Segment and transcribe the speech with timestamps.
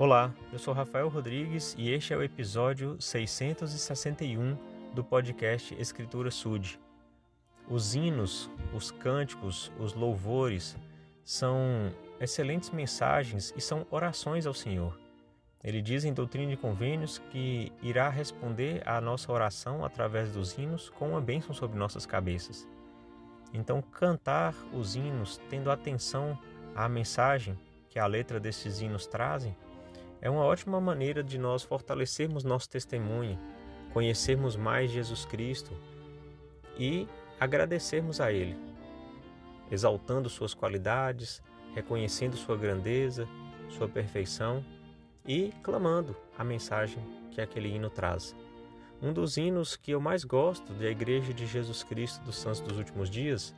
[0.00, 4.56] Olá, eu sou Rafael Rodrigues e este é o episódio 661
[4.94, 6.80] do podcast Escritura Sud.
[7.68, 10.74] Os hinos, os cânticos, os louvores
[11.22, 14.98] são excelentes mensagens e são orações ao Senhor.
[15.62, 20.88] Ele diz em Doutrina e Convênios que irá responder à nossa oração através dos hinos
[20.88, 22.66] com uma bênção sobre nossas cabeças.
[23.52, 26.38] Então, cantar os hinos, tendo atenção
[26.74, 27.54] à mensagem
[27.90, 29.54] que a letra desses hinos trazem,
[30.20, 33.38] é uma ótima maneira de nós fortalecermos nosso testemunho,
[33.92, 35.72] conhecermos mais Jesus Cristo
[36.78, 38.56] e agradecermos a Ele,
[39.70, 41.42] exaltando suas qualidades,
[41.74, 43.26] reconhecendo sua grandeza,
[43.70, 44.64] sua perfeição
[45.26, 48.34] e clamando a mensagem que aquele hino traz.
[49.02, 52.76] Um dos hinos que eu mais gosto da Igreja de Jesus Cristo dos Santos dos
[52.76, 53.54] Últimos Dias,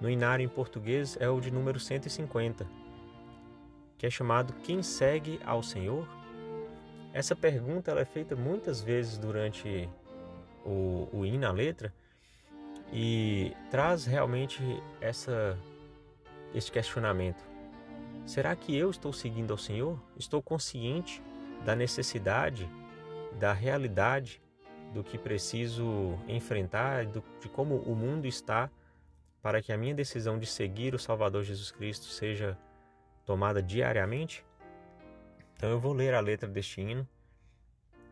[0.00, 2.83] no inário em português, é o de número 150
[3.98, 6.08] que é chamado Quem segue ao Senhor?
[7.12, 9.88] Essa pergunta ela é feita muitas vezes durante
[10.64, 11.94] o, o hino, a letra,
[12.92, 14.62] e traz realmente
[15.00, 15.58] essa,
[16.54, 17.44] este questionamento.
[18.26, 20.00] Será que eu estou seguindo ao Senhor?
[20.18, 21.22] Estou consciente
[21.64, 22.68] da necessidade,
[23.38, 24.40] da realidade
[24.92, 28.70] do que preciso enfrentar, do, de como o mundo está,
[29.42, 32.56] para que a minha decisão de seguir o Salvador Jesus Cristo seja
[33.24, 34.44] tomada diariamente?
[35.56, 37.08] Então eu vou ler a letra deste hino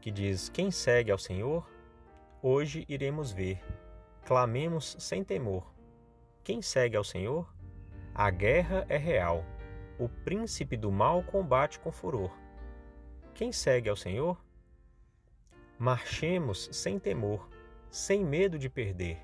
[0.00, 1.68] que diz: Quem segue ao Senhor,
[2.42, 3.62] hoje iremos ver.
[4.24, 5.72] Clamemos sem temor.
[6.44, 7.52] Quem segue ao Senhor,
[8.14, 9.44] a guerra é real.
[9.98, 12.30] O príncipe do mal combate com furor.
[13.34, 14.40] Quem segue ao Senhor,
[15.78, 17.48] marchemos sem temor,
[17.90, 19.20] sem medo de perder,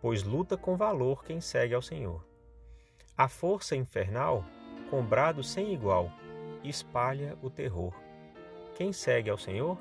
[0.00, 2.26] pois luta com valor quem segue ao Senhor.
[3.16, 4.44] A força infernal
[4.90, 6.10] com brado sem igual,
[6.64, 7.92] espalha o terror.
[8.76, 9.78] Quem segue ao Senhor?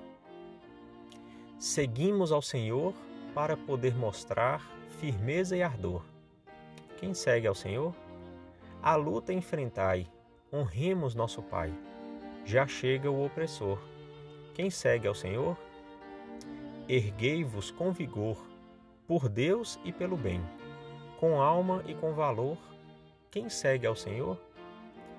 [1.60, 2.94] Seguimos ao Senhor
[3.34, 4.62] para poder mostrar
[5.00, 6.04] firmeza e ardor.
[6.98, 7.94] Quem segue ao Senhor?
[8.82, 10.08] A luta enfrentai,
[10.52, 11.74] honremos nosso Pai.
[12.46, 13.80] Já chega o opressor.
[14.54, 15.58] Quem segue ao Senhor?
[16.90, 18.38] Erguei-vos com vigor,
[19.06, 20.42] por Deus e pelo bem,
[21.20, 22.58] com alma e com valor.
[23.30, 24.40] Quem segue ao Senhor?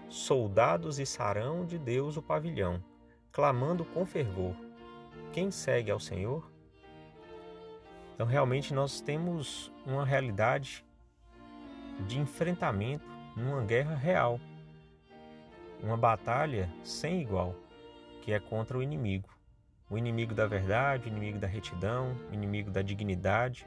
[0.08, 2.82] Soldados içarão de Deus o pavilhão,
[3.30, 4.54] clamando com fervor:
[5.32, 6.50] Quem segue ao Senhor?
[8.14, 10.84] Então, realmente, nós temos uma realidade
[12.06, 13.04] de enfrentamento
[13.36, 14.40] numa guerra real,
[15.80, 17.54] uma batalha sem igual,
[18.22, 19.28] que é contra o inimigo.
[19.90, 23.66] O inimigo da verdade, o inimigo da retidão, o inimigo da dignidade,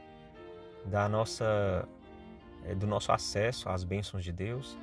[0.85, 1.87] da nossa,
[2.65, 4.77] eh, do nosso acesso às bênçãos de Deus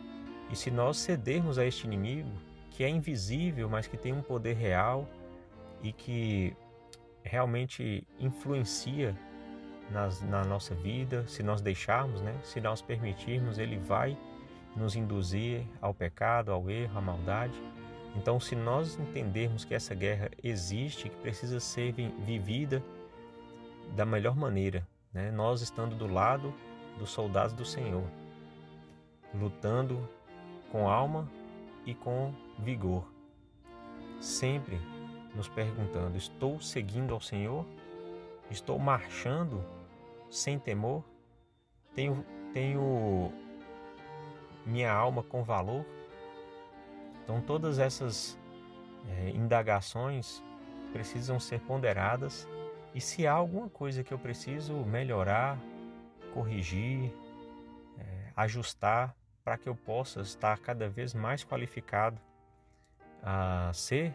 [0.50, 2.30] e se nós cedermos a este inimigo,
[2.70, 5.08] que é invisível, mas que tem um poder real
[5.82, 6.56] e que
[7.22, 9.16] realmente influencia
[9.90, 12.38] nas, na nossa vida, se nós deixarmos, né?
[12.42, 14.16] se nós permitirmos, ele vai
[14.76, 17.60] nos induzir ao pecado, ao erro, à maldade.
[18.16, 22.82] Então, se nós entendermos que essa guerra existe, que precisa ser vivida
[23.94, 25.30] da melhor maneira, né?
[25.30, 26.54] nós estando do lado
[26.98, 28.04] dos soldados do Senhor,
[29.34, 30.08] lutando
[30.70, 31.28] com alma
[31.86, 33.04] e com vigor,
[34.20, 34.80] sempre
[35.34, 37.64] nos perguntando: estou seguindo ao Senhor?
[38.50, 39.64] Estou marchando
[40.30, 41.04] sem temor?
[41.94, 43.32] Tenho, tenho
[44.64, 45.84] minha alma com valor?
[47.22, 48.38] Então, todas essas
[49.06, 50.42] é, indagações
[50.92, 52.48] precisam ser ponderadas
[52.94, 55.58] e se há alguma coisa que eu preciso melhorar,
[56.32, 57.12] corrigir,
[57.98, 59.14] é, ajustar,
[59.48, 62.20] para que eu possa estar cada vez mais qualificado
[63.22, 64.14] a ser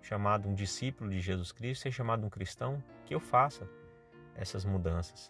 [0.00, 3.68] chamado um discípulo de Jesus Cristo, ser chamado um cristão, que eu faça
[4.32, 5.28] essas mudanças.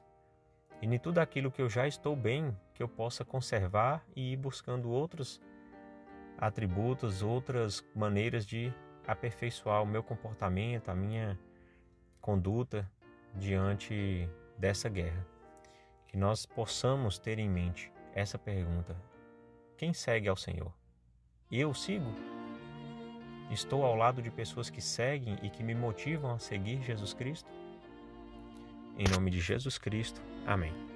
[0.82, 4.36] E em tudo aquilo que eu já estou bem, que eu possa conservar e ir
[4.36, 5.40] buscando outros
[6.36, 8.70] atributos, outras maneiras de
[9.06, 11.40] aperfeiçoar o meu comportamento, a minha
[12.20, 12.86] conduta
[13.34, 14.28] diante
[14.58, 15.26] dessa guerra.
[16.08, 18.94] Que nós possamos ter em mente essa pergunta:
[19.80, 20.70] quem segue ao Senhor?
[21.50, 22.14] Eu sigo?
[23.50, 27.48] Estou ao lado de pessoas que seguem e que me motivam a seguir Jesus Cristo?
[28.98, 30.89] Em nome de Jesus Cristo, amém.